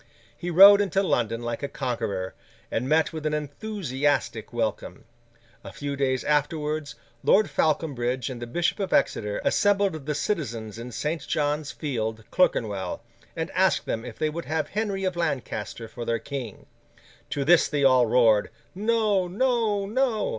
He 0.35 0.49
rode 0.49 0.81
into 0.81 1.03
London 1.03 1.43
like 1.43 1.61
a 1.61 1.67
conqueror, 1.67 2.33
and 2.71 2.89
met 2.89 3.13
with 3.13 3.23
an 3.27 3.35
enthusiastic 3.35 4.51
welcome. 4.51 5.05
A 5.63 5.71
few 5.71 5.95
days 5.95 6.23
afterwards, 6.23 6.95
Lord 7.23 7.51
Falconbridge 7.51 8.27
and 8.27 8.41
the 8.41 8.47
Bishop 8.47 8.79
of 8.79 8.93
Exeter 8.93 9.39
assembled 9.45 10.07
the 10.07 10.15
citizens 10.15 10.79
in 10.79 10.91
St. 10.91 11.27
John's 11.27 11.71
Field, 11.71 12.23
Clerkenwell, 12.31 13.03
and 13.35 13.51
asked 13.51 13.85
them 13.85 14.03
if 14.03 14.17
they 14.17 14.31
would 14.31 14.45
have 14.45 14.69
Henry 14.69 15.03
of 15.03 15.15
Lancaster 15.15 15.87
for 15.87 16.03
their 16.03 16.17
King? 16.17 16.65
To 17.29 17.45
this 17.45 17.67
they 17.67 17.83
all 17.83 18.07
roared, 18.07 18.49
'No, 18.73 19.27
no, 19.27 19.85
no! 19.85 20.29